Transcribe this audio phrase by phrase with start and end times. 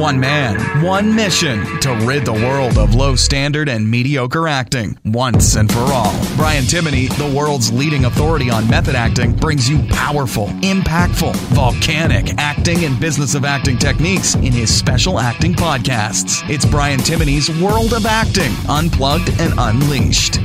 [0.00, 5.56] One man, one mission to rid the world of low standard and mediocre acting once
[5.56, 6.18] and for all.
[6.36, 12.86] Brian Timoney, the world's leading authority on method acting, brings you powerful, impactful, volcanic acting
[12.86, 16.48] and business of acting techniques in his special acting podcasts.
[16.48, 20.40] It's Brian Timoney's World of Acting, Unplugged and Unleashed.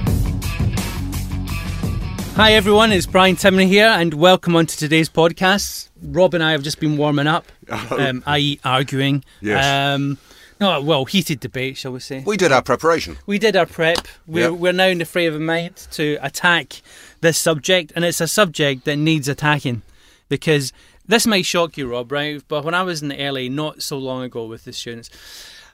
[2.36, 5.88] Hi everyone, it's Brian Timoney here, and welcome on to today's podcast.
[6.04, 7.46] Rob and I have just been warming up,
[7.92, 9.24] um, i.e., arguing.
[9.40, 9.66] Yes.
[9.96, 10.18] Um,
[10.60, 12.24] no, well, heated debate, shall we say?
[12.26, 13.18] We did our preparation.
[13.26, 14.08] We did our prep.
[14.28, 14.50] We're, Yeah.
[14.50, 16.82] we're now in the frame of mind to attack
[17.22, 19.82] this subject, and it's a subject that needs attacking
[20.28, 20.74] because
[21.08, 22.44] this might shock you, Rob, right?
[22.50, 25.10] But when I was in LA not so long ago with the students,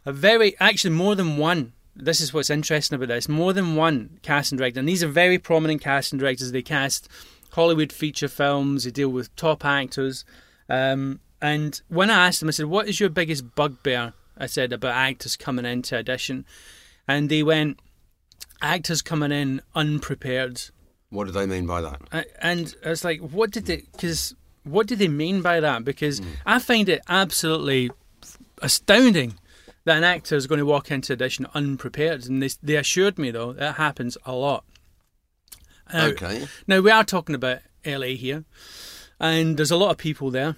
[0.05, 1.73] a very, actually, more than one.
[1.95, 3.27] This is what's interesting about this.
[3.27, 6.51] More than one casting director, and these are very prominent casting directors.
[6.51, 7.09] They cast
[7.51, 8.85] Hollywood feature films.
[8.85, 10.23] They deal with top actors.
[10.69, 14.71] Um, and when I asked them, I said, "What is your biggest bugbear?" I said
[14.71, 16.45] about actors coming into audition,
[17.07, 17.79] and they went,
[18.61, 20.61] "Actors coming in unprepared."
[21.09, 22.01] What do they mean by that?
[22.13, 23.83] I- and I was like, "What did they?
[23.91, 25.83] Because what did they mean by that?
[25.83, 27.91] Because I find it absolutely
[28.61, 29.33] astounding
[29.85, 32.25] that an actor is going to walk into audition unprepared.
[32.27, 34.63] And they, they assured me though that happens a lot.
[35.93, 36.47] Now- Okay.
[36.67, 38.45] Now we are talking about LA here,
[39.19, 40.55] and there's a lot of people there,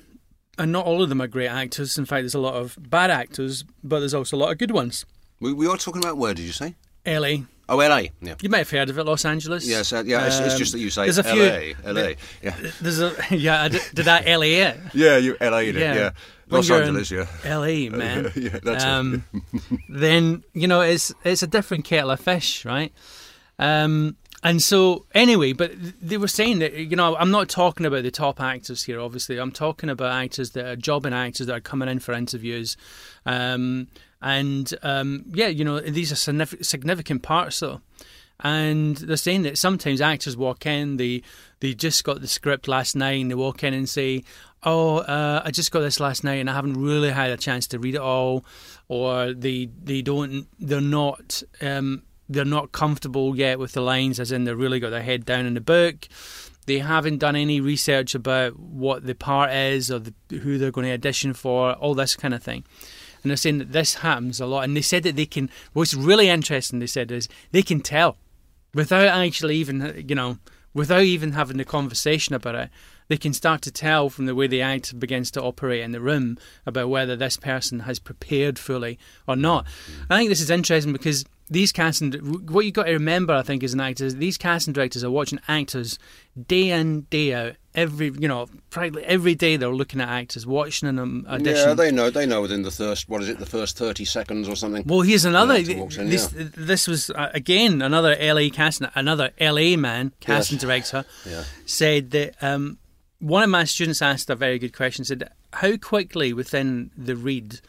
[0.57, 1.97] and not all of them are great actors.
[1.97, 4.71] In fact, there's a lot of bad actors, but there's also a lot of good
[4.71, 5.05] ones.
[5.39, 6.75] We, we are talking about where, did you say?
[7.05, 8.03] LA, Oh, LA.
[8.21, 8.35] Yeah.
[8.41, 9.65] you may have heard of it, Los Angeles.
[9.67, 11.43] Yes, uh, yeah, it's, it's Um, just that you say there's a few-
[11.85, 11.91] LA.
[11.91, 12.13] LA.
[12.41, 12.55] Yeah.
[12.81, 14.77] There's a yeah, I did, did that LA it.
[14.93, 15.95] Yeah, you LA did, Yeah.
[15.95, 16.09] yeah.
[16.49, 17.27] Los Angeles, yeah.
[17.45, 18.31] LA, man.
[18.35, 18.89] Yeah, that's it.
[18.89, 19.23] um,
[19.89, 22.91] then you know it's it's a different kettle of fish, right?
[23.59, 28.03] Um, and so anyway, but they were saying that you know I'm not talking about
[28.03, 28.99] the top actors here.
[28.99, 32.75] Obviously, I'm talking about actors that are jobbing actors that are coming in for interviews,
[33.25, 33.87] um,
[34.21, 36.15] and um, yeah, you know these are
[36.61, 37.81] significant parts though.
[38.43, 41.23] And they're saying that sometimes actors walk in, they
[41.61, 44.25] they just got the script last night, and they walk in and say,
[44.63, 47.67] "Oh, uh, I just got this last night, and I haven't really had a chance
[47.67, 48.43] to read it all,"
[48.89, 54.33] or they they don't they're not um, they're not comfortable yet with the lines, as
[54.33, 56.09] in they've really got their head down in the book.
[56.65, 60.87] They haven't done any research about what the part is or the, who they're going
[60.87, 62.63] to audition for, all this kind of thing.
[63.21, 64.63] And they're saying that this happens a lot.
[64.63, 65.49] And they said that they can.
[65.73, 68.17] What's really interesting, they said, is they can tell
[68.73, 70.37] without actually even, you know,
[70.73, 72.69] without even having a conversation about it.
[73.09, 75.99] They can start to tell from the way the actor begins to operate in the
[75.99, 78.97] room about whether this person has prepared fully
[79.27, 79.67] or not.
[80.09, 82.13] I think this is interesting because these casting,
[82.47, 85.11] what you've got to remember, I think, as an actor, is these casting directors are
[85.11, 85.99] watching actors
[86.47, 87.55] day in, day out.
[87.75, 91.69] Every, you know, practically every day they're looking at actors, watching them audition.
[91.69, 92.09] Yeah, they know.
[92.11, 94.83] They know within the first, what is it, the first 30 seconds or something.
[94.85, 95.55] Well, here's another.
[95.55, 100.61] in, this, this was uh, again another LA casting, another LA man casting Yes.
[100.61, 101.43] director Yeah.
[101.65, 102.77] said that um,
[103.19, 105.03] one of my students asked a very good question.
[105.03, 107.59] Said, "How quickly within the read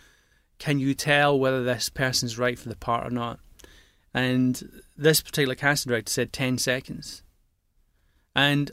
[0.58, 3.38] can you tell whether this person's right for the part or not?"
[4.12, 7.22] And this particular casting director said ten seconds,
[8.36, 8.70] and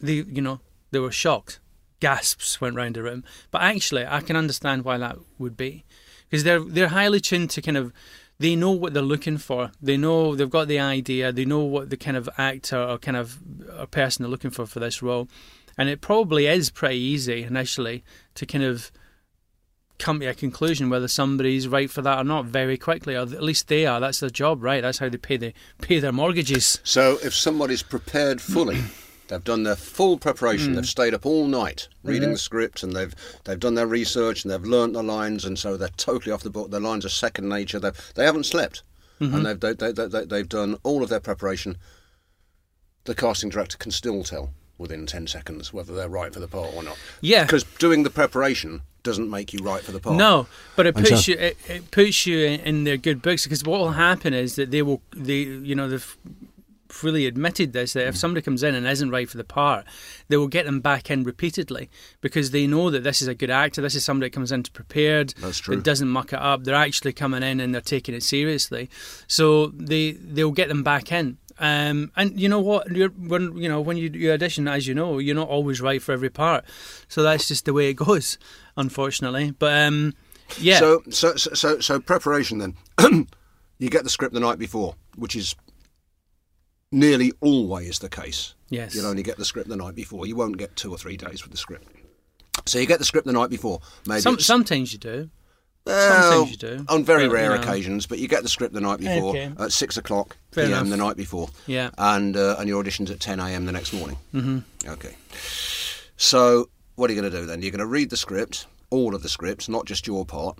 [0.00, 1.60] they, you know, they were shocked.
[2.00, 3.24] Gasps went round the room.
[3.50, 5.84] But actually, I can understand why that would be,
[6.28, 7.92] because they're they're highly tuned to kind of.
[8.38, 9.70] They know what they're looking for.
[9.82, 11.30] They know they've got the idea.
[11.30, 13.38] They know what the kind of actor or kind of
[13.76, 15.28] a person they're looking for for this role,
[15.76, 18.02] and it probably is pretty easy initially
[18.36, 18.90] to kind of
[19.98, 23.42] come to a conclusion whether somebody's right for that or not very quickly, or at
[23.42, 24.00] least they are.
[24.00, 24.80] That's their job, right?
[24.80, 26.80] That's how they pay the pay their mortgages.
[26.82, 28.80] So if somebody's prepared fully,
[29.30, 30.88] they've done their full preparation, they've hmm.
[30.88, 32.32] stayed up all night reading mm-hmm.
[32.32, 33.14] the script, and they've
[33.44, 36.50] they've done their research and they've learnt the lines, and so they're totally off the
[36.50, 36.70] book.
[36.70, 37.78] Their lines are second nature.
[37.78, 38.82] They they haven't slept,
[39.20, 39.42] and mm-hmm.
[39.44, 41.78] they've they, they, they, they've done all of their preparation.
[43.04, 46.74] The casting director can still tell within ten seconds whether they're right for the part
[46.74, 46.98] or not.
[47.20, 47.44] Yeah.
[47.44, 50.16] because doing the preparation doesn't make you right for the part.
[50.16, 50.46] No,
[50.76, 53.64] but it puts so- you it, it puts you in, in their good books because
[53.64, 56.16] what will happen is that they will they you know they've
[56.92, 59.86] freely admitted this that if somebody comes in and isn't right for the part,
[60.28, 61.88] they will get them back in repeatedly
[62.20, 63.80] because they know that this is a good actor.
[63.80, 65.34] This is somebody that comes in prepared.
[65.38, 65.76] That's true.
[65.76, 66.64] That doesn't muck it up.
[66.64, 68.90] They're actually coming in and they're taking it seriously.
[69.26, 71.38] So they they'll get them back in.
[71.58, 72.90] Um, and you know what?
[72.90, 76.00] You're, when you know when you, you audition, as you know, you're not always right
[76.00, 76.64] for every part.
[77.08, 78.38] So that's just the way it goes,
[78.76, 79.50] unfortunately.
[79.50, 80.14] But um,
[80.58, 82.76] yeah, So, so, so, so, so preparation then.
[83.78, 85.54] you get the script the night before, which is
[86.92, 88.54] nearly always the case.
[88.68, 88.94] Yes.
[88.94, 90.26] You'll only get the script the night before.
[90.26, 91.88] You won't get two or three days with the script.
[92.66, 93.80] So you get the script the night before.
[94.06, 95.30] Maybe Some, it's- sometimes you do.
[95.86, 96.84] Well, Sometimes you do.
[96.90, 97.62] On very But, rare you know.
[97.62, 99.50] occasions, but you get the script the night before Okay.
[99.58, 100.78] at six o'clock Fair p.m.
[100.78, 100.88] enough.
[100.90, 101.48] the night before.
[101.66, 101.88] Yeah.
[101.96, 103.64] and uh, and your auditions at 10 a.m.
[103.64, 104.18] the next morning.
[104.34, 104.90] Mm-hmm.
[104.90, 105.16] Okay.
[106.18, 107.62] So what are you going to do then?
[107.62, 110.58] You're going to read the script, all of the scripts, not just your part,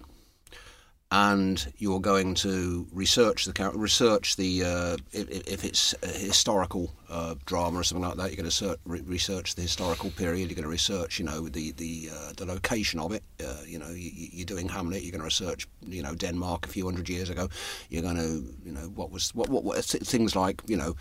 [1.12, 7.34] and you're going to research the research the uh, if, if it's a historical uh,
[7.46, 8.28] drama or something like that.
[8.28, 10.48] You're going to ser- re- research the historical period.
[10.48, 13.24] You're going to research, you know, the the uh, the location of it.
[13.44, 15.02] Uh, you know, you, you're doing Hamlet.
[15.02, 17.48] You're going to research, you know, Denmark a few hundred years ago.
[17.88, 20.94] You're going to, you know, what was what what, what things like, you know.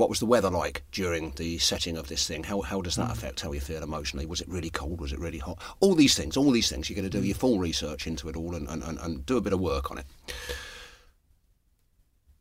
[0.00, 2.44] What was the weather like during the setting of this thing?
[2.44, 4.24] How, how does that affect how you feel emotionally?
[4.24, 4.98] Was it really cold?
[4.98, 5.58] Was it really hot?
[5.80, 8.34] All these things, all these things, you're going to do your full research into it
[8.34, 10.06] all and, and, and, and do a bit of work on it.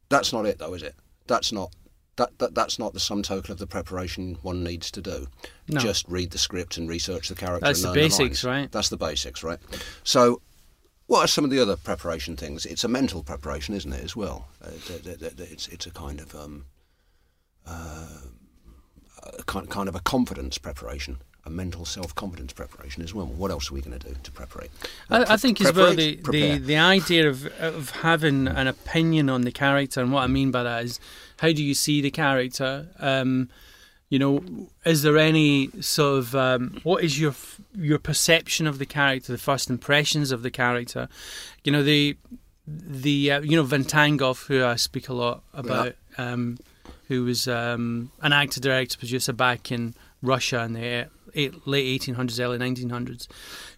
[0.07, 0.95] That's not it, though, is it?
[1.27, 1.75] That's not
[2.15, 5.27] that, that that's not the sum total of the preparation one needs to do.
[5.67, 5.81] No.
[5.81, 7.65] Just read the script and research the character.
[7.65, 8.61] That's the basics, lines.
[8.61, 8.71] right?
[8.71, 9.59] That's the basics, right?
[10.05, 10.41] So,
[11.07, 12.65] what are some of the other preparation things?
[12.65, 14.47] It's a mental preparation, isn't it, as well?
[14.63, 16.63] Uh, it's it's a kind of um,
[19.45, 21.17] kind kind of a confidence preparation.
[21.45, 23.25] A mental self-confidence preparation as well.
[23.25, 24.67] What else are we going to do to prepare?
[25.09, 29.41] I, I think as well the, the, the idea of of having an opinion on
[29.41, 30.99] the character and what I mean by that is
[31.39, 32.89] how do you see the character?
[32.99, 33.49] Um,
[34.09, 34.43] you know,
[34.85, 37.33] is there any sort of um, what is your
[37.75, 41.07] your perception of the character, the first impressions of the character?
[41.63, 42.17] You know the
[42.67, 46.57] the uh, you know Vakhtangov, who I speak a lot about, um,
[47.09, 51.07] who was um, an actor, director, producer back in Russia in the
[51.65, 53.27] late 1800s, early 1900s,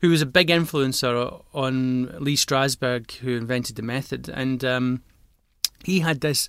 [0.02, 5.02] who was a big influencer on Lee Strasberg, who invented the method, and um,
[5.84, 6.48] he had this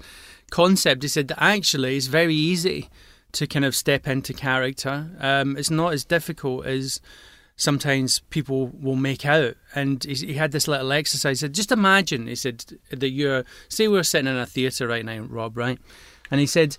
[0.50, 1.02] concept.
[1.02, 2.90] He said that actually it's very easy
[3.32, 5.08] to kind of step into character.
[5.20, 7.00] Um, it's not as difficult as
[7.56, 9.54] sometimes people will make out.
[9.74, 11.40] And he, he had this little exercise.
[11.40, 15.04] He said, just imagine, he said, that you're, say we're sitting in a theatre right
[15.04, 15.78] now, Rob, right?
[16.32, 16.78] And he said,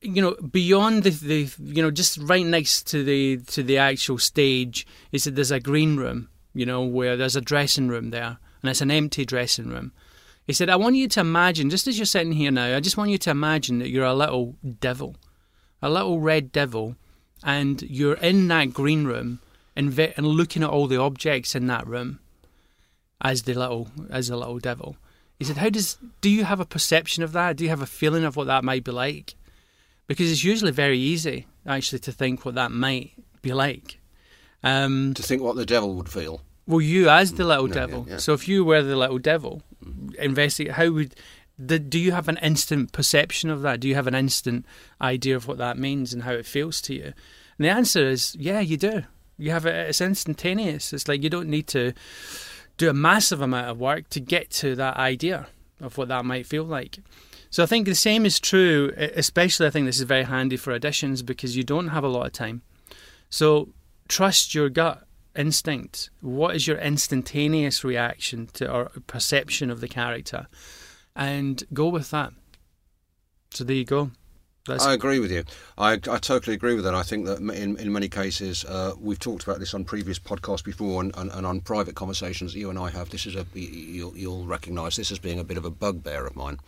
[0.00, 4.16] you know, beyond the, the, you know, just right next to the to the actual
[4.18, 8.38] stage, he said there's a green room, you know, where there's a dressing room there,
[8.62, 9.92] and it's an empty dressing room.
[10.46, 12.96] He said, I want you to imagine, just as you're sitting here now, I just
[12.96, 15.16] want you to imagine that you're a little devil,
[15.82, 16.96] a little red devil,
[17.42, 19.40] and you're in that green room
[19.76, 22.20] and, and looking at all the objects in that room
[23.20, 24.96] as the little as the little devil.
[25.38, 27.56] He said, How does do you have a perception of that?
[27.56, 29.34] Do you have a feeling of what that might be like?
[30.06, 33.98] Because it's usually very easy actually to think what that might be like.
[34.62, 36.42] Um, To think what the devil would feel.
[36.66, 38.04] well, you as the little Yeah, devil.
[38.06, 38.18] yeah, yeah.
[38.18, 39.62] So if you were the little devil,
[40.18, 40.72] investigate.
[40.74, 41.14] How would
[41.58, 43.80] the, do you have an instant perception of that?
[43.80, 44.66] Do you have an instant
[45.00, 47.12] idea of what that means and how it feels to you?
[47.58, 49.04] And the answer is, yeah, you do.
[49.38, 49.74] You have it.
[49.88, 50.92] It's instantaneous.
[50.92, 51.92] It's like you don't need to
[52.76, 55.46] do a massive amount of work to get to that idea
[55.80, 56.98] of what that might feel like.
[57.50, 60.76] So I think the same is true, especially I think this is very handy for
[60.76, 62.62] auditions because you don't have a lot of time.
[63.30, 63.68] So
[64.08, 65.06] trust your gut
[65.36, 66.10] instinct.
[66.20, 70.48] What is your instantaneous reaction to or perception of the character?
[71.14, 72.32] And go with that.
[73.52, 74.10] So there you go.
[74.66, 75.44] That's I agree with you.
[75.76, 76.94] I, I totally agree with that.
[76.94, 80.64] I think that in, in many cases, uh, we've talked about this on previous podcasts
[80.64, 83.10] before and, and, and on private conversations that you and I have.
[83.10, 86.34] This is a you'll, you'll recognise this as being a bit of a bugbear of
[86.34, 86.58] mine.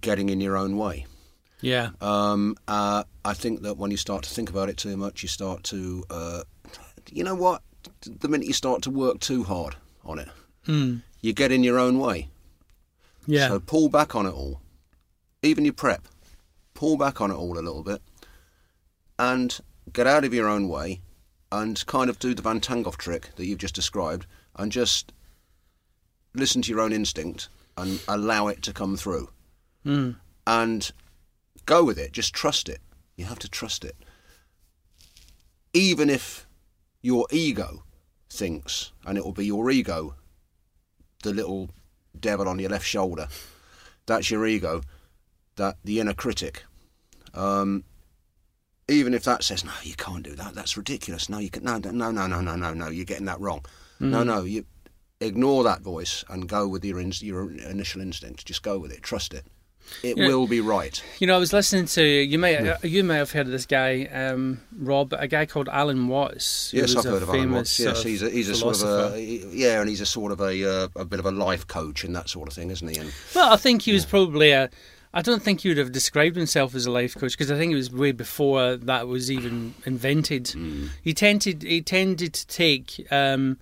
[0.00, 1.06] Getting in your own way.
[1.60, 1.90] yeah.
[2.00, 5.28] Um, uh, I think that when you start to think about it too much, you
[5.28, 6.42] start to, uh,
[7.10, 7.62] you know what?
[8.04, 10.28] The minute you start to work too hard on it,
[10.68, 11.02] Mm.
[11.20, 12.28] you get in your own way.
[13.26, 13.48] Yeah.
[13.48, 14.60] So pull back on it all.
[15.42, 16.06] Even your prep,
[16.76, 18.00] pull back on it all a little bit,
[19.18, 19.58] and
[19.92, 21.00] get out of your own way,
[21.50, 25.12] and kind of do the Vakhtangov trick that you've just described, and just
[26.34, 29.30] listen to your own instinct and allow it to come through,
[29.84, 30.16] Mm.
[30.46, 30.92] and
[31.64, 32.12] go with it.
[32.12, 32.80] Just trust it.
[33.16, 33.96] You have to trust it,
[35.72, 36.46] even if
[37.02, 37.84] your ego
[38.28, 40.14] thinks, and it will be your ego,
[41.22, 41.70] the little
[42.18, 43.28] devil on your left shoulder.
[44.06, 44.82] That's your ego,
[45.56, 46.64] that the inner critic.
[47.34, 47.84] Um,
[48.88, 50.54] even if that says, "No, you can't do that.
[50.54, 51.28] That's ridiculous.
[51.28, 51.64] No, you can.
[51.64, 52.88] No, no, no, no, no, no, no.
[52.88, 53.64] You're getting that wrong.
[53.98, 54.44] No, no.
[54.44, 54.64] You
[55.20, 58.46] ignore that voice and go with your in, your initial instinct.
[58.46, 59.02] Just go with it.
[59.02, 59.46] Trust it.
[60.02, 60.28] It Yeah.
[60.28, 61.00] will be right.
[61.20, 62.38] You know, I was listening to you.
[62.38, 66.70] May you may have heard of this guy, um, Rob, a guy called Alan Watts.
[66.72, 67.78] Yes, I've heard of Alan Watts.
[67.78, 69.20] Yes, he's a, he's a sort of a
[69.52, 72.14] yeah, and he's a sort of a uh, a bit of a life coach and
[72.16, 72.98] that sort of thing, isn't he?
[72.98, 74.70] And Well, I think he was probably a.
[75.16, 77.72] I don't think he would have described himself as a life coach because I think
[77.72, 80.44] it was way before that was even invented.
[80.44, 80.90] Mm.
[81.02, 83.58] He tended he tended to take um,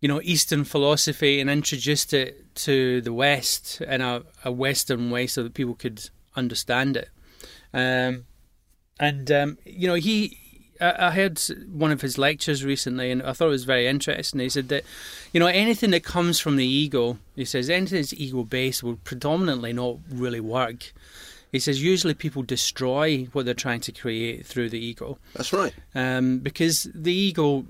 [0.00, 5.26] you know, Eastern philosophy and introduced it to the West in a, a Western way
[5.26, 7.08] so that people could understand it.
[7.74, 8.26] Um,
[9.00, 10.38] and um, you know, he
[10.80, 11.38] I heard
[11.70, 14.40] one of his lectures recently, and I thought it was very interesting.
[14.40, 14.84] He said that,
[15.32, 18.96] you know, anything that comes from the ego, he says, anything that's ego based will
[19.04, 20.92] predominantly not really work.
[21.52, 25.18] He says usually people destroy what they're trying to create through the ego.
[25.34, 25.72] That's right.
[25.94, 27.64] Um, because the ego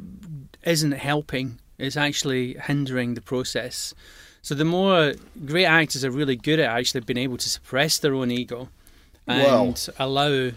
[0.64, 3.94] isn't helping; it's actually hindering the process.
[4.42, 8.14] So the more great actors are really good at actually being able to suppress their
[8.14, 8.68] own ego
[9.26, 9.76] and Well.
[9.98, 10.52] allow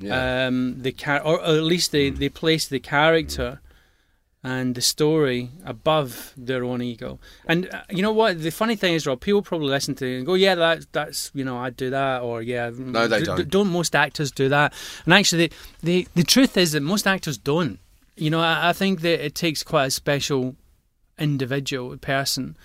[0.00, 0.46] Yeah.
[0.46, 3.60] um, the char- or, at least they, they place the character
[4.42, 7.18] and the story above their own ego.
[7.46, 8.40] And uh, you know what?
[8.42, 11.30] The funny thing is, Rob, people probably listen to it and go, "Yeah, that, that's
[11.34, 13.36] you know, I'd do that," or "Yeah, No, they d- don't.
[13.36, 14.72] d- Don't most actors do that?
[15.04, 15.52] And actually, the,
[15.82, 17.78] the the truth is that most actors don't.
[18.16, 20.56] You know, I, I think that it takes quite a special
[21.18, 22.56] individual person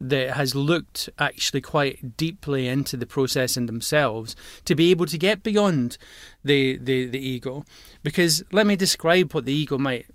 [0.00, 5.18] that has looked actually quite deeply into the process in themselves to be able to
[5.18, 5.98] get beyond
[6.44, 7.64] the, the, the ego.
[8.02, 10.06] Because let me describe what the ego might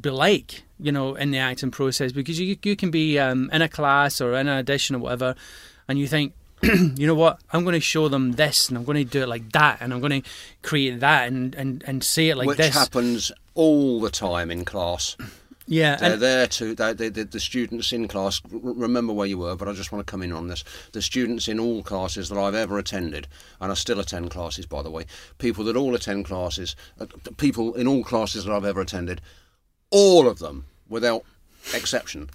[0.00, 2.12] be like, you know, in the acting process.
[2.12, 5.34] Because you you can be um, in a class or in an audition or whatever,
[5.88, 8.98] and you think, you know what, I'm going to show them this, and I'm going
[8.98, 10.28] to do it like that, and I'm going to
[10.62, 12.74] create that, and, and, and say it like Which this.
[12.74, 15.16] happens all the time in class.
[15.66, 18.40] Yeah, They're there to they, they, the, the students in class.
[18.50, 20.64] Remember where you were, but I just want to come in on this.
[20.92, 23.28] The students in all classes that I've ever attended,
[23.60, 25.04] and I still attend classes, by the way.
[25.38, 29.20] People that all attend classes, uh, people in all classes that I've ever attended,
[29.90, 31.22] all of them, without
[31.74, 32.30] exception,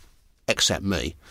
[0.48, 1.15] except me.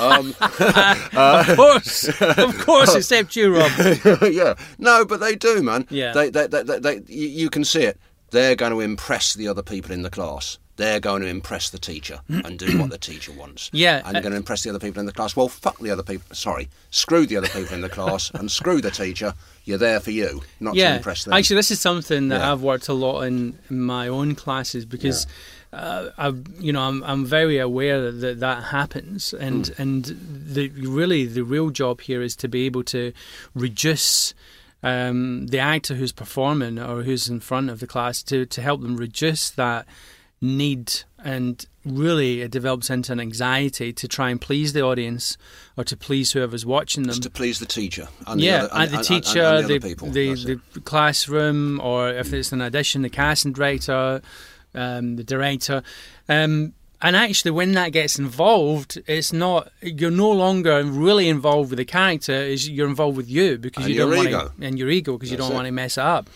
[0.00, 3.70] Um, of course, of course, except you, Rob.
[4.30, 5.86] yeah, no, but they do, man.
[5.90, 6.12] Yeah.
[6.12, 7.98] they, they, they, they, you can see it.
[8.32, 10.58] They're going to impress the other people in the class.
[10.76, 13.70] They're going to impress the teacher and do what the teacher wants.
[13.86, 15.34] Yeah, and they're uh, going to impress the other people in the class.
[15.34, 16.34] Well, fuck the other people.
[16.34, 19.34] Sorry, screw the other people in the class and screw the teacher.
[19.64, 21.34] You're there for you, not to impress them.
[21.34, 22.52] actually, this is something that Yeah.
[22.52, 25.26] I've worked a lot in, my own classes because.
[25.72, 29.82] Uh, I've, you know, I'm I'm very aware that that, happens, and Hmm.
[29.82, 30.16] and
[30.54, 33.12] the really the real job here is to be able to
[33.54, 34.32] reduce
[34.82, 38.80] um, the actor who's performing or who's in front of the class to to help
[38.80, 39.86] them reduce that
[40.40, 40.92] need
[41.24, 45.36] and really it develops into an anxiety to try and please the audience
[45.76, 48.82] or to please whoever's watching them It's to please the teacher and yeah, the, other,
[48.82, 50.08] and, the teacher, and, and the, the, people.
[50.10, 54.20] the, the classroom, or if it's an audition, the casting director,
[54.74, 55.82] um, the director.
[56.28, 61.76] Um, and actually, when that gets involved, it's not you're no longer really involved with
[61.76, 62.32] the character.
[62.32, 65.30] Is you're involved with you because And you don't want to, and your ego because
[65.30, 66.30] you don't want to mess it up.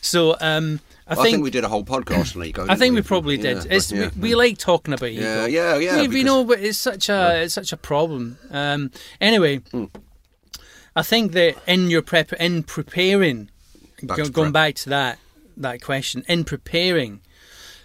[0.00, 2.66] So um, I, I think, we did a whole podcast on ego.
[2.68, 3.66] I think we probably Yeah, did.
[3.72, 5.22] It's, yeah, we, we like talking about ego.
[5.22, 8.38] Yeah, yeah, yeah, We, we because- know, but it's such a it's such a problem.
[8.50, 9.84] Um, anyway, Hmm.
[10.96, 13.50] I think that in your prep, in preparing,
[14.02, 14.52] Back go, going prep.
[14.52, 15.18] back to that
[15.56, 17.20] that question, in preparing,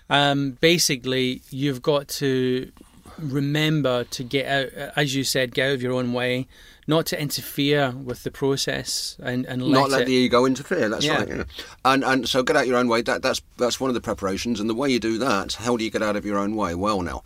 [0.09, 2.71] um, basically you've got to
[3.17, 6.47] remember to get out, as you said, get out of your own way,
[6.89, 10.08] not to interfere with the process, and and let not let it.
[10.08, 10.89] the ego interfere.
[10.89, 11.17] That's Yeah.
[11.19, 11.27] right.
[11.29, 11.43] Yeah.
[11.86, 13.01] And and so get out your own way.
[13.03, 14.60] That that's that's one of the preparations.
[14.60, 16.74] And the way you do that, how do you get out of your own way?
[16.75, 17.22] Well, now,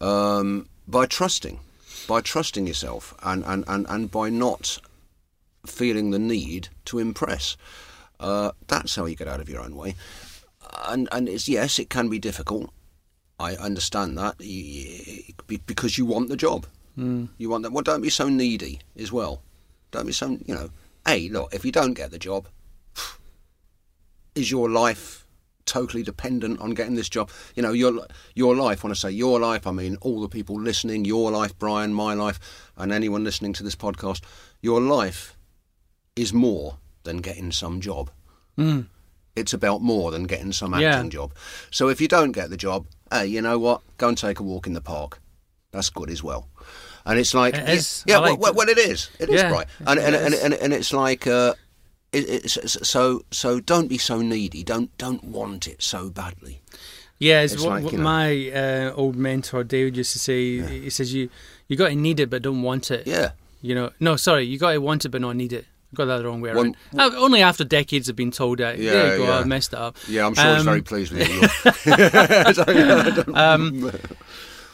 [0.00, 1.60] um, by trusting,
[2.08, 4.78] by trusting yourself, and and and and by not
[5.66, 7.56] feeling the need to impress.
[8.18, 9.94] Uh, that's how you get out of your own way.
[10.88, 12.70] And and it's yes, it can be difficult.
[13.38, 14.34] I understand that
[15.66, 16.66] because you want the job.
[16.98, 17.28] Mm.
[17.38, 17.72] You want that.
[17.72, 19.42] Well, don't be so needy as well.
[19.90, 20.70] Don't be so you know.
[21.06, 22.48] Hey, look, if you don't get the job,
[24.34, 25.26] is your life
[25.64, 27.30] totally dependent on getting this job?
[27.54, 28.82] You know, your your life.
[28.82, 31.04] When I say your life, I mean all the people listening.
[31.04, 32.38] Your life, Brian, my life,
[32.76, 34.22] and anyone listening to this podcast.
[34.62, 35.36] Your life
[36.14, 38.10] is more than getting some job.
[39.36, 40.94] It's about more than getting some Yeah.
[40.96, 41.34] acting job.
[41.70, 43.82] So if you don't get the job, hey, you know what?
[43.98, 45.20] Go and take a walk in the park.
[45.76, 46.48] That's good as well.
[47.04, 48.04] And it's like, It yeah, is.
[48.06, 49.10] yeah, well, like well, well, it is.
[49.20, 49.66] It is Yeah, right.
[49.86, 50.40] And and, it and, is.
[50.42, 51.54] and and it's like, uh,
[52.12, 54.64] it, it's, so so don't be so needy.
[54.64, 56.60] Don't don't want it so badly.
[57.18, 60.58] Yeah, it's, It's what, like, what my uh, old mentor David used to say.
[60.82, 61.30] He says you
[61.68, 63.06] you got to need it but don't want it.
[63.06, 63.30] Yeah.
[63.62, 65.64] You know, no, sorry, you got to want it but not need it.
[65.92, 67.14] I got that the wrong way One- around.
[67.14, 68.78] Uh, only after decades of being told that.
[68.78, 69.38] Yeah, there you go, yeah.
[69.38, 69.96] I messed it up.
[70.08, 71.42] Yeah, I'm sure he's Um, very pleased with you.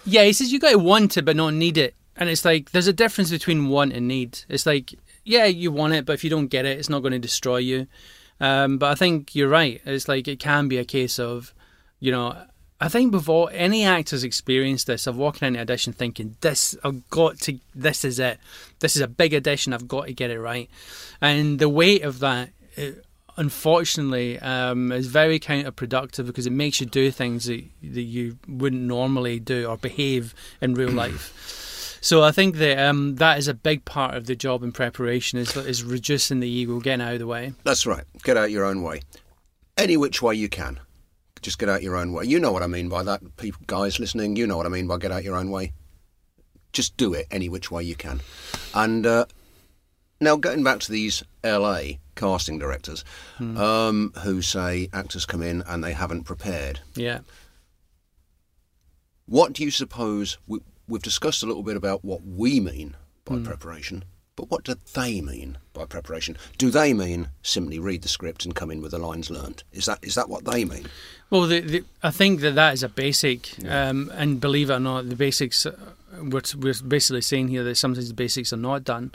[0.04, 2.72] Yeah, he says you got to want it but not need it, and it's like
[2.72, 4.40] there's a difference between want and need.
[4.48, 4.94] It's like
[5.24, 7.58] yeah, you want it, but if you don't get it, it's not going to destroy
[7.58, 7.86] you.
[8.40, 9.80] Um, but I think you're right.
[9.84, 11.54] It's like it can be a case of,
[12.00, 12.36] you know,
[12.80, 17.38] I think before any actors experienced this of walking into audition thinking this I've got
[17.42, 18.40] to this is it
[18.80, 20.68] this is a big audition I've got to get it right
[21.20, 23.04] and the weight of that it,
[23.36, 28.82] unfortunately um, is very counterproductive because it makes you do things that, that you wouldn't
[28.82, 33.54] normally do or behave in real life so I think that um, that is a
[33.54, 37.20] big part of the job in preparation is, is reducing the ego getting out of
[37.20, 38.04] the way That's right.
[38.24, 39.02] Get out your own way.
[39.78, 40.80] Any which way you can.
[41.42, 42.24] Just get out your own way.
[42.24, 44.34] You know what I mean by that, people, guys listening.
[44.34, 45.72] You know what I mean by get out your own way.
[46.72, 48.20] Just do it any which way you can.
[48.74, 49.26] And uh,
[50.22, 51.82] now, going back to these LA
[52.14, 53.04] casting directors
[53.40, 56.80] um, who say actors come in and they haven't prepared.
[56.94, 57.20] yeah
[59.26, 60.38] What do you suppose?
[60.46, 63.44] We, we've discussed a little bit about what we mean by Hmm.
[63.44, 64.04] preparation,
[64.36, 66.36] but what do they mean by preparation?
[66.58, 69.62] Do they mean simply read the script and come in with the lines learned?
[69.72, 70.86] Is that is that what they mean?
[71.30, 74.80] Well, the, the, I think that that is a basic, um, and believe it or
[74.80, 75.66] not, the basics.
[76.12, 79.12] We're, we're basically saying here that sometimes the basics are not done,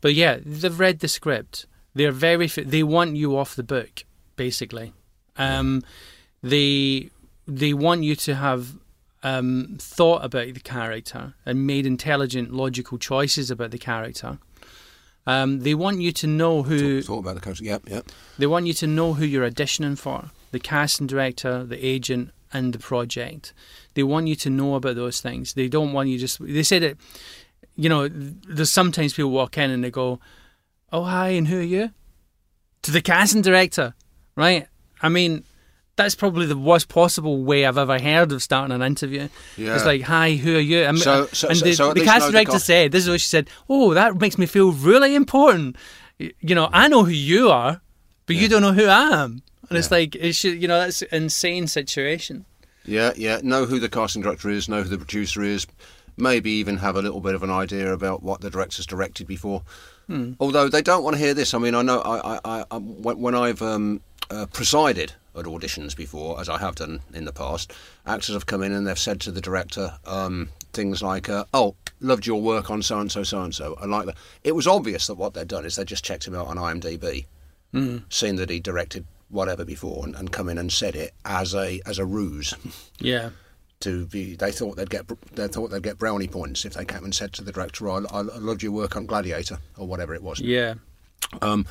[0.00, 1.66] but yeah, they've read the script.
[1.94, 4.04] They're very they want you off the book,
[4.36, 4.92] basically.
[5.36, 5.82] Um,
[6.42, 7.10] they
[7.46, 8.76] they want you to have
[9.22, 14.38] um, thought about the character and made intelligent, logical choices about the character.
[15.26, 17.64] Um, they want you to know who Thought about the character?
[17.64, 18.06] Yep, yep.
[18.38, 22.72] they want you to know who you're auditioning for the casting director, the agent, and
[22.72, 23.52] the project.
[23.94, 25.54] They want you to know about those things.
[25.54, 26.38] They don't want you just.
[26.44, 26.96] They say that,
[27.76, 30.20] you know, there's sometimes people walk in and they go,
[30.92, 31.90] Oh, hi, and who are you?
[32.82, 33.94] To the casting director,
[34.36, 34.66] right?
[35.02, 35.44] I mean,
[35.96, 39.28] that's probably the worst possible way I've ever heard of starting an interview.
[39.56, 39.74] Yeah.
[39.76, 40.84] It's like, hi, who are you?
[40.84, 43.04] I mean, So- uh, so- and the, so the least casting the director said, this
[43.04, 45.76] is what she said, oh, that makes me feel really important.
[46.18, 47.80] You know, I know who you are,
[48.26, 49.42] but you don't know who I am.
[49.70, 52.44] And it's like, you know, that's an insane situation.
[52.84, 53.40] Yeah, yeah.
[53.42, 55.64] Know who the casting director is, know who the producer is,
[56.16, 59.62] maybe even have a little bit of an idea about what the director's directed before.
[60.08, 60.32] Hmm.
[60.40, 61.54] Although they don't want to hear this.
[61.54, 65.96] I mean, I know I, I, I, I when, I've um, uh, presided at auditions
[65.96, 67.72] before, as I have done in the past,
[68.06, 71.76] actors have come in and they've said to the director um, things like, uh, "Oh,
[72.00, 74.16] loved your work on so and so, so and so." I like that.
[74.42, 77.26] It was obvious that what they'd done is they just checked him out on IMDb,
[78.08, 81.80] seen that he directed whatever before, and, and come in and said it as a
[81.86, 82.54] as a ruse
[83.00, 83.30] Yeah.
[83.80, 84.34] to be.
[84.36, 87.32] They thought they'd get they thought they'd get brownie points if they came and said
[87.34, 90.40] to the director, "I, I loved your work on Gladiator" or whatever it was.
[90.40, 90.74] Yeah.
[91.42, 91.66] Um,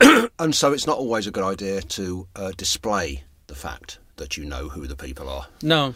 [0.38, 4.44] and so it's not always a good idea to uh, display the fact that you
[4.44, 5.46] know who the people are.
[5.62, 5.94] No.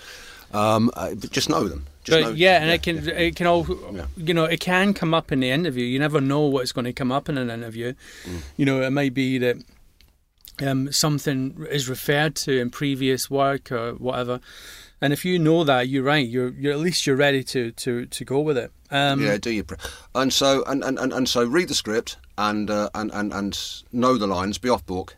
[0.52, 1.86] Um, uh, but just know them.
[2.04, 4.06] Just know, yeah, and it can it can all Yeah.
[4.16, 5.84] you know it can come up in the interview.
[5.84, 7.92] You never know what's going to come up in an interview.
[8.24, 8.40] Mm.
[8.56, 9.56] You know, it might be that
[10.62, 14.40] um, something is referred to in previous work or whatever.
[15.00, 16.26] And if you know that, you're right.
[16.26, 18.70] You're you're at least you're ready to to to go with it.
[18.90, 19.64] Um, yeah, do you?
[19.64, 19.78] Pre-
[20.14, 23.58] and so and, and, and, and so read the script and, uh, and and and
[23.92, 25.16] know the lines, be off book,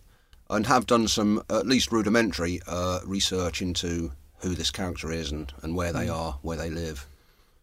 [0.51, 5.53] and have done some at least rudimentary uh, research into who this character is and,
[5.63, 7.07] and where they are, where they live,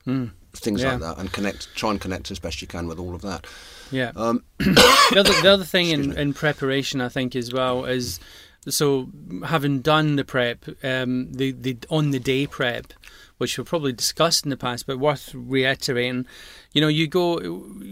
[0.06, 0.78] things Hmm.
[0.78, 0.92] Yeah.
[0.94, 1.74] like that, and connect.
[1.76, 3.46] Try and connect as best you can with all of that.
[3.92, 4.12] Yeah.
[4.16, 8.20] Um, the other the other thing in, in preparation, I think, as well is
[8.68, 9.10] so
[9.46, 12.94] having done the prep, um, the the on the day prep,
[13.38, 16.26] which we've probably discussed in the past, but worth reiterating.
[16.74, 17.40] You know, you go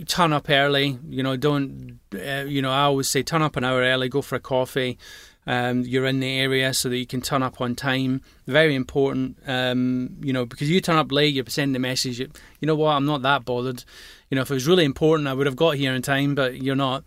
[0.08, 1.00] turn up early.
[1.10, 2.00] You know, don't.
[2.14, 4.10] Uh, you know, I always say turn up an hour early.
[4.10, 4.98] Go for a coffee.
[5.48, 8.22] Um, you're in the area so that you can turn up on time.
[8.46, 12.20] Very important, um, you know, because you turn up late, you're sending a message.
[12.20, 12.30] You
[12.62, 12.92] know what?
[12.92, 13.84] I'm not that bothered.
[14.30, 16.62] You know, if it was really important, I would have got here in time, but
[16.62, 17.06] you're not.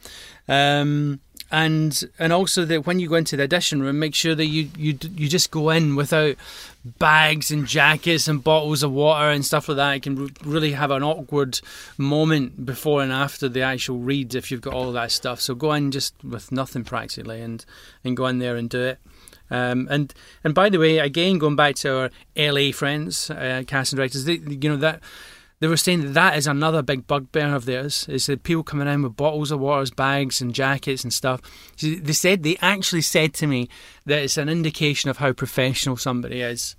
[0.48, 4.46] Um, and and also that when you go into the audition room, make sure that
[4.46, 6.36] you you you just go in without
[6.98, 9.96] bags and jackets and bottles of water and stuff like that.
[9.96, 11.60] It can re- really have an awkward
[11.98, 15.40] moment before and after the actual read if you've got all that stuff.
[15.40, 17.64] So go in just with nothing practically and
[18.04, 18.98] and go in there and do it.
[19.50, 23.96] Um, and and by the way, again going back to our LA friends, uh, casting
[23.96, 25.00] directors, they, you know that
[25.60, 28.88] they were saying that that is another big bugbear of theirs is that people coming
[28.88, 31.40] in with bottles of waters, bags, and jackets and stuff.
[31.80, 33.68] They said they actually said to me
[34.06, 36.76] that it's an indication of how professional somebody is.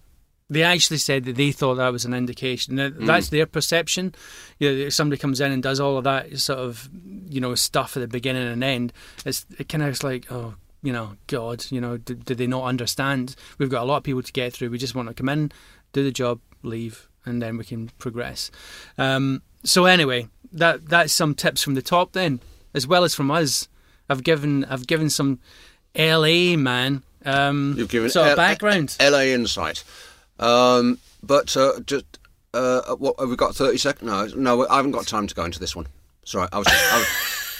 [0.49, 2.75] They actually said that they thought that was an indication.
[2.75, 3.05] Now, hmm.
[3.05, 4.15] That's their perception.
[4.59, 6.89] You know, if somebody comes in and does all of that sort of,
[7.29, 8.93] you know, stuff at the beginning and end.
[9.25, 12.47] It's it kind of is like, oh, you know, God, you know, did, did they
[12.47, 13.35] not understand?
[13.59, 14.71] We've got a lot of people to get through.
[14.71, 15.51] We just want to come in,
[15.93, 18.51] do the job, leave, and then we can progress.
[18.97, 22.39] Um, so anyway, that that's some tips from the top then,
[22.73, 23.67] as well as from us.
[24.09, 25.39] I've given I've given some
[25.97, 28.95] LA man um, You've given sort of L- background.
[28.99, 29.83] LA insight.
[30.39, 32.05] Um, but uh, just
[32.53, 33.55] uh, what have we got?
[33.55, 34.03] Thirty seconds?
[34.35, 35.87] No, no, I haven't got time to go into this one.
[36.25, 36.67] Sorry, I was.
[36.67, 37.07] I was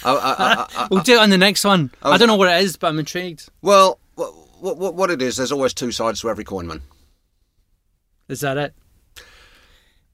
[0.04, 1.92] I, I, I, I, We'll do it on the next one.
[2.02, 3.48] I, was- don't know what it is, but I'm intrigued.
[3.62, 5.36] well, what, what, what it is?
[5.36, 6.82] There's always two sides to every coin, man.
[8.28, 8.74] Is that it?